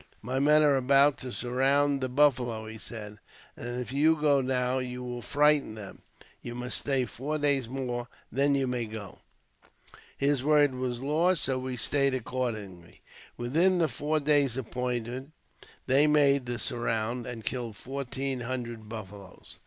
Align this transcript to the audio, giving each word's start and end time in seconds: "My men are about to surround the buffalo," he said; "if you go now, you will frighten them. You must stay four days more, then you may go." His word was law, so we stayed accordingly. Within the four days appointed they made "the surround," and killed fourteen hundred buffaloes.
"My 0.23 0.39
men 0.39 0.63
are 0.63 0.77
about 0.77 1.19
to 1.19 1.31
surround 1.31 2.01
the 2.01 2.09
buffalo," 2.09 2.65
he 2.65 2.79
said; 2.79 3.19
"if 3.55 3.93
you 3.93 4.15
go 4.15 4.41
now, 4.41 4.79
you 4.79 5.03
will 5.03 5.21
frighten 5.21 5.75
them. 5.75 6.01
You 6.41 6.55
must 6.55 6.79
stay 6.79 7.05
four 7.05 7.37
days 7.37 7.69
more, 7.69 8.07
then 8.31 8.55
you 8.55 8.65
may 8.65 8.85
go." 8.85 9.19
His 10.17 10.43
word 10.43 10.73
was 10.73 11.03
law, 11.03 11.35
so 11.35 11.59
we 11.59 11.77
stayed 11.77 12.15
accordingly. 12.15 13.01
Within 13.37 13.77
the 13.77 13.87
four 13.87 14.19
days 14.19 14.57
appointed 14.57 15.31
they 15.85 16.07
made 16.07 16.47
"the 16.47 16.57
surround," 16.57 17.27
and 17.27 17.45
killed 17.45 17.75
fourteen 17.75 18.39
hundred 18.39 18.89
buffaloes. 18.89 19.59